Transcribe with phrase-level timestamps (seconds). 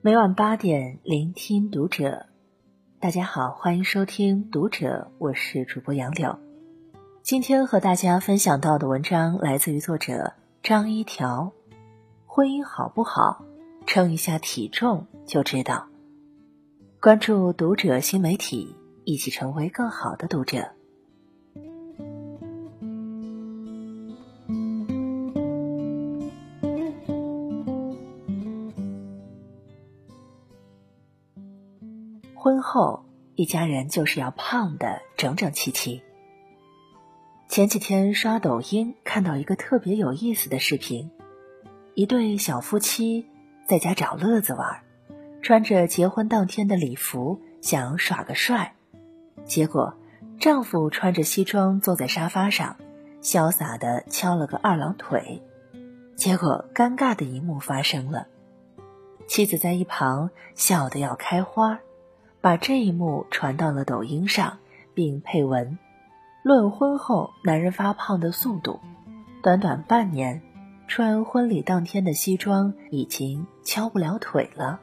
[0.00, 2.26] 每晚八点，聆听读者。
[3.00, 6.38] 大家好，欢迎收听读者，我是主播杨柳。
[7.22, 10.32] 今天和大家分享到的文章来自于作者
[10.62, 11.52] 张一条。
[12.24, 13.44] 婚姻好不好，
[13.86, 15.88] 称一下体重就知道。
[17.00, 20.75] 关注读者新媒体，一起成为更好的读者。
[32.46, 36.00] 婚后，一家人就是要胖的整整齐齐。
[37.48, 41.10] 前几天刷抖音，看到一个特别有意思的视频，
[41.94, 43.26] 一对小夫妻
[43.66, 44.80] 在家找乐子玩，
[45.42, 48.76] 穿着结婚当天的礼服，想耍个帅，
[49.44, 49.94] 结果
[50.38, 52.76] 丈夫穿着西装坐在沙发上，
[53.20, 55.42] 潇洒的敲了个二郎腿，
[56.14, 58.28] 结果尴尬的一幕发生了，
[59.26, 61.80] 妻子在一旁笑得要开花。
[62.46, 64.58] 把这一幕传到了抖音上，
[64.94, 65.80] 并配文
[66.44, 68.78] ：“论婚后男人发胖的速度，
[69.42, 70.40] 短短半年，
[70.86, 74.78] 穿婚礼当天的西装已经敲不了腿了。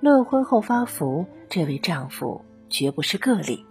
[0.00, 3.66] 论婚后发福，这位丈夫绝不是个例。”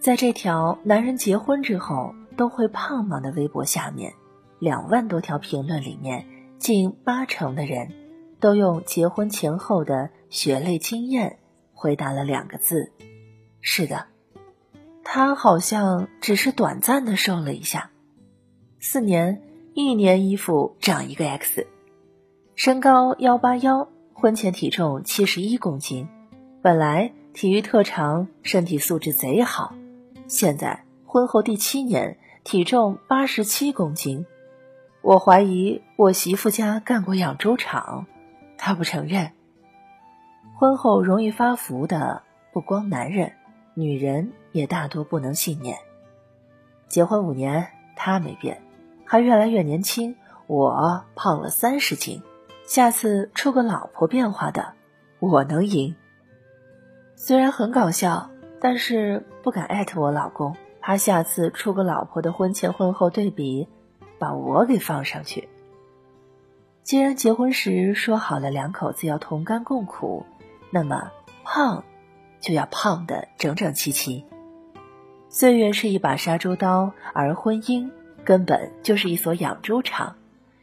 [0.00, 4.12] 在这条男人结婚之后都会胖吗的微博下面，
[4.58, 6.26] 两万多条评论里面，
[6.58, 7.92] 近八成的人
[8.40, 11.38] 都用结婚前后的血泪经验。
[11.74, 12.92] 回答了两个字
[13.60, 14.06] ：“是的，
[15.02, 17.90] 他好像只是短暂的瘦了一下，
[18.80, 19.42] 四年
[19.74, 21.66] 一年衣服长一个 X，
[22.54, 26.08] 身高幺八幺，婚前体重七十一公斤，
[26.62, 29.74] 本来体育特长，身体素质贼好，
[30.26, 34.24] 现在婚后第七年，体重八十七公斤，
[35.02, 38.06] 我怀疑我媳妇家干过养猪场，
[38.56, 39.32] 他不承认。”
[40.56, 42.22] 婚后容易发福的
[42.52, 43.32] 不光男人，
[43.74, 45.78] 女人也大多不能幸免。
[46.88, 48.62] 结婚五年，他没变，
[49.04, 50.16] 还越来越年轻。
[50.46, 52.22] 我胖了三十斤，
[52.66, 54.74] 下次出个老婆变化的，
[55.18, 55.96] 我能赢。
[57.16, 58.30] 虽然很搞笑，
[58.60, 63.66] 但是不敢艾特我老公，怕下次出个老婆的婚前婚后对比，
[64.18, 65.48] 把我给放上去。
[66.82, 70.26] 既然结婚时说好了两口子要同甘共苦。
[70.74, 71.12] 那么
[71.44, 71.84] 胖，
[72.40, 74.24] 就要胖的整整齐齐。
[75.28, 77.92] 岁月是一把杀猪刀，而婚姻
[78.24, 80.16] 根本就是一所养猪场，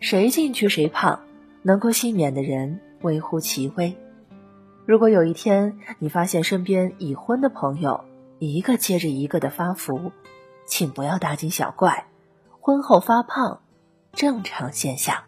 [0.00, 1.20] 谁进去谁胖，
[1.62, 3.96] 能够幸免的人微乎其微。
[4.86, 8.04] 如果有一天你发现身边已婚的朋友
[8.40, 10.10] 一个接着一个的发福，
[10.66, 12.06] 请不要大惊小怪，
[12.60, 13.60] 婚后发胖，
[14.12, 15.22] 正常现象。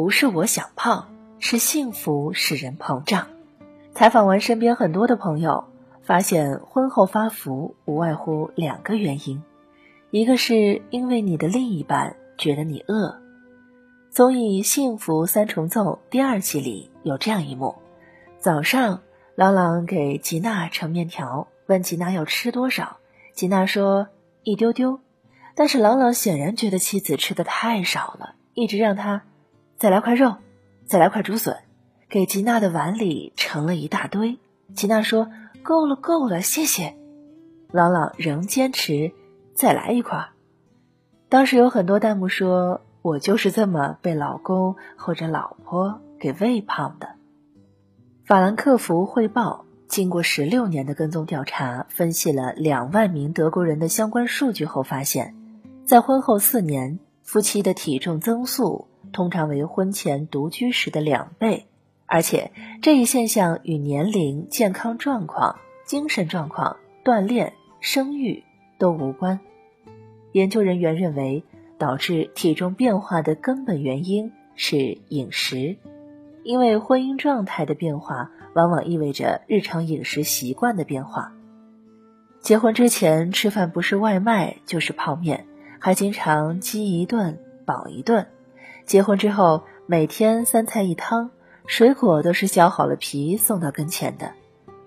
[0.00, 1.08] 不是我想胖，
[1.40, 3.26] 是幸福使人膨胀。
[3.94, 5.64] 采访完身边很多的朋友，
[6.00, 9.42] 发现婚后发福无外乎两个原因：
[10.10, 13.20] 一个是因为你的另一半觉得你饿。
[14.10, 17.74] 综艺《幸福三重奏》第二季里有这样一幕：
[18.38, 19.02] 早上，
[19.34, 22.96] 朗朗给吉娜盛面条，问吉娜要吃多少，
[23.34, 24.08] 吉娜说
[24.44, 24.98] 一丢丢。
[25.54, 29.24] 但是朗朗显然觉得妻子吃的太少了，一直让他。
[29.80, 30.36] 再来块肉，
[30.84, 31.56] 再来块竹笋，
[32.10, 34.38] 给吉娜的碗里盛了一大堆。
[34.74, 35.30] 吉娜说
[35.64, 36.96] ：“够了，够了，谢谢。”
[37.72, 39.12] 朗朗仍坚持
[39.54, 40.28] 再来一块。
[41.30, 47.12] 当时有很多弹幕说：“我就是这么被老公或者老婆给喂胖的。”
[48.26, 55.34] 法兰克福汇报经过十六年的跟踪调查，分析了两万名德国人的相关数据后发现，
[55.86, 58.88] 在婚后四年，夫妻的体重增速。
[59.12, 61.66] 通常为婚前独居时的两倍，
[62.06, 62.50] 而且
[62.82, 68.42] 这一现象与年龄、健康状况、精神状况、锻炼、生育
[68.78, 69.40] 都无关。
[70.32, 71.44] 研究人员认为，
[71.78, 75.76] 导致体重变化的根本原因是饮食，
[76.44, 81.32] 因为婚姻状态的变化往往意味着日常饮食习惯的变化。
[82.40, 85.46] 结婚之前吃饭不是外卖就是泡面，
[85.78, 88.26] 还经常饥一顿饱一顿。
[88.90, 91.30] 结婚之后，每天三菜一汤，
[91.64, 94.32] 水果都是削好了皮送到跟前的。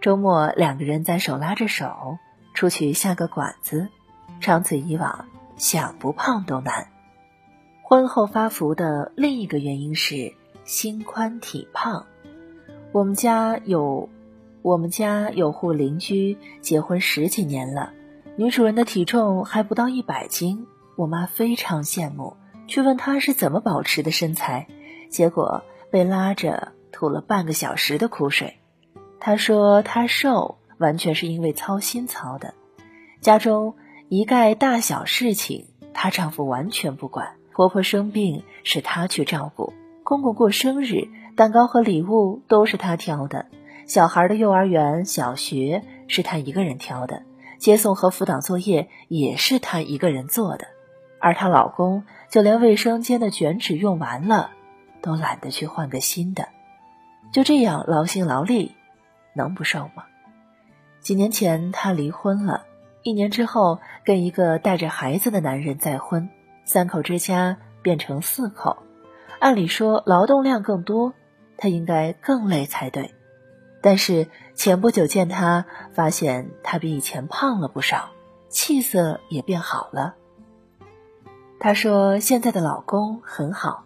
[0.00, 2.18] 周末两个人在手拉着手
[2.52, 3.86] 出去下个馆子，
[4.40, 5.26] 长此以往，
[5.56, 6.88] 想不胖都难。
[7.80, 10.34] 婚后发福的另一个原因是
[10.64, 12.06] 心宽体胖。
[12.90, 14.08] 我们家有，
[14.62, 17.92] 我们家有户邻居结婚十几年了，
[18.34, 20.66] 女主人的体重还不到一百斤。
[20.96, 22.36] 我妈非常羡慕，
[22.72, 24.66] 去问她是怎么保持的身材，
[25.10, 28.56] 结果被拉着吐了半个小时的苦水。
[29.20, 32.54] 她说她瘦，完全是因为操心操的，
[33.20, 33.74] 家中
[34.08, 37.34] 一概大小事情她丈夫完全不管。
[37.52, 43.44] 婆婆生病是她去照顾，公公过生日，蛋糕和礼物都是她挑的，
[43.86, 47.24] 小孩的幼儿园、小学是她一个人挑的，
[47.58, 50.68] 接送和辅导作业也是她一个人做的，
[51.22, 54.50] 而她老公就连卫生间的卷纸用完了，
[55.00, 56.48] 都懒得去换个新的，
[57.32, 58.74] 就这样劳心劳力，
[59.34, 60.04] 能不瘦吗？
[61.00, 62.64] 几年前她离婚了，
[63.02, 66.28] 一年之后跟一个带着孩子的男人再婚。
[66.64, 68.82] 三口之家变成四口，
[69.38, 71.14] 按理说劳动量更多，
[71.56, 73.14] 她应该更累才对。
[73.80, 78.10] 但是前不久见他，发现他比以前胖了不少，
[78.48, 80.14] 气色也变好了。
[81.62, 83.84] 她说现在的老公很好，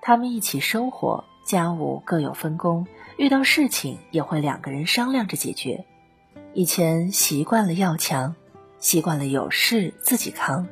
[0.00, 2.86] 他们一起生活，家务各有分工，
[3.18, 5.84] 遇到事情也会两个人商量着解决。
[6.54, 8.34] 以前习惯了要强，
[8.78, 10.68] 习惯了有事自己扛。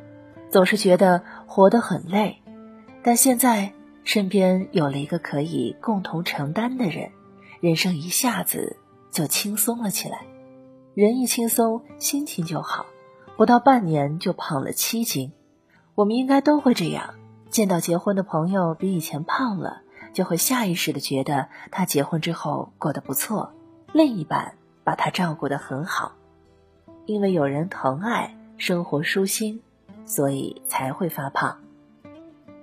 [0.49, 2.41] 总是觉得活得很累，
[3.03, 3.75] 但现在
[4.05, 7.11] 身边有了一个可以共同承担的人，
[7.61, 8.79] 人生一下子
[9.11, 10.23] 就轻松了起来。
[10.95, 12.87] 人一轻松，心情就好。
[13.37, 15.33] 不到半年就胖了七斤，
[15.97, 17.15] 我们应该都会这样。
[17.51, 19.83] 见到结婚的朋友比以前胖了，
[20.13, 23.53] 就会下意识的觉得他结婚之后过得不错，
[23.93, 24.55] 另一半
[24.85, 26.13] 把他照顾得很好，
[27.07, 29.61] 因为有人疼爱，生活舒心。
[30.09, 31.59] 所以才会发胖，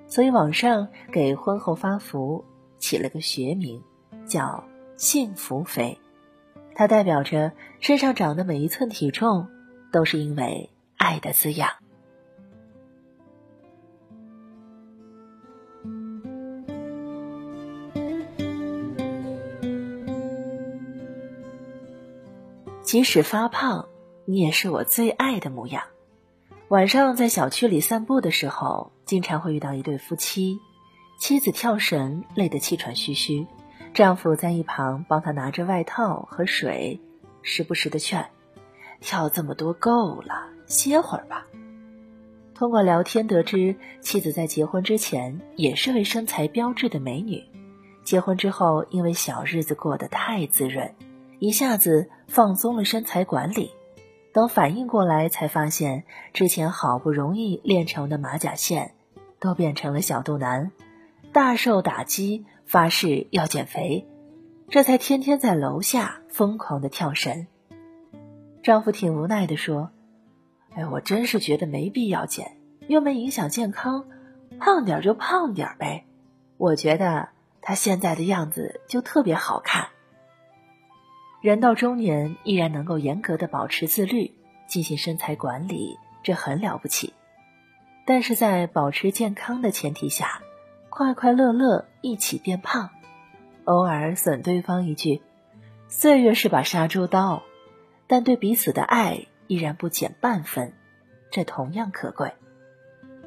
[0.07, 2.45] 所以网上给婚后发福
[2.79, 3.83] 起了个学名，
[4.25, 4.63] 叫
[4.95, 5.99] “幸福肥”，
[6.73, 7.51] 它代表着
[7.81, 9.49] 身上长的每一寸体重
[9.91, 11.82] 都是因为爱的滋养。
[22.93, 23.87] 即使发胖，
[24.23, 25.85] 你也是我最爱的模样。
[26.67, 30.59] 晚上在小区里散步的时候，经常会遇到一对夫妻，
[31.17, 33.47] 妻子跳绳累得气喘吁吁，
[33.95, 37.01] 丈夫在一旁帮她拿着外套和水，
[37.41, 38.29] 时不时的劝
[39.01, 41.47] ：“跳这么多够了，歇会儿吧。”
[42.53, 47.43] 通过聊天得知，妻子在结婚之前也是位身材标致的美女，
[48.03, 50.93] 结婚之后因为小日子过得太滋润，
[51.43, 53.71] 一下子放松了身材管理。
[54.31, 58.93] 等反应过来，才发现之前好不容易练成的马甲线，
[59.41, 60.71] 都变成了小肚腩，
[61.33, 64.07] 大受打击，发誓要减肥，
[64.69, 67.45] 这才天天在楼下疯狂的跳绳。
[68.63, 69.91] 丈夫挺无奈的说
[70.73, 72.55] ：“哎，我真是觉得没必要减，
[72.87, 74.05] 又没影响健康，
[74.61, 76.05] 胖点就胖点呗。
[76.55, 77.27] 我觉得
[77.61, 79.87] 他现在的样子就特别好看。”
[81.43, 84.31] 人到中年依然能够严格的保持自律，
[84.65, 87.13] 进行身材管理，这很了不起。
[88.05, 90.41] 但是在保持健康的前提下，
[90.89, 92.91] 快快乐乐一起变胖，
[93.65, 95.21] 偶尔损对方一句，
[95.89, 97.43] 岁月是把杀猪刀，
[98.07, 100.71] 但对彼此的爱依然不减半分，
[101.29, 102.31] 这同样可贵。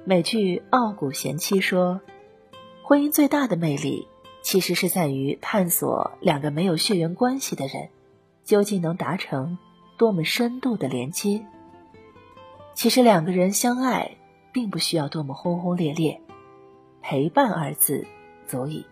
[0.06, 2.00] 美剧《傲骨贤妻》说，
[2.82, 4.08] 婚姻最大的魅力
[4.40, 7.90] 其实是在于探索两个没有血缘关系的人。
[8.46, 9.58] 究竟能达成
[9.98, 11.44] 多么深度的连接？
[12.74, 14.16] 其实两个人相爱，
[14.52, 16.20] 并不需要多么轰轰烈烈，
[17.02, 18.06] 陪伴二字
[18.46, 18.86] 足矣。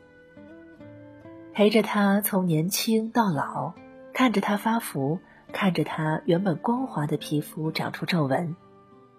[1.53, 3.73] 陪着他从年轻到老，
[4.13, 5.21] 看着他发福，
[5.53, 8.57] 看着他原本光滑的皮肤长出皱纹，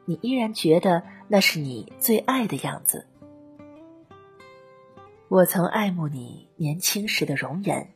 [0.03, 3.07] 你依然觉得那是你最爱的样子。
[5.29, 7.93] 我曾爱慕你年轻时的容颜，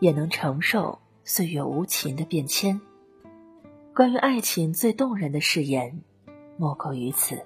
[0.00, 0.98] 也能承受。
[1.28, 2.80] 岁月无情的变迁，
[3.94, 6.00] 关于爱情最动人的誓言，
[6.56, 7.38] 莫过于此。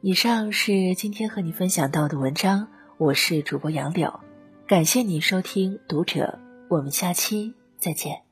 [0.00, 4.20] 以上是今天和你分享到的文章，我是主播杨柳，
[4.68, 6.38] 感谢你收听《读者》，
[6.68, 8.31] 我们下期再见。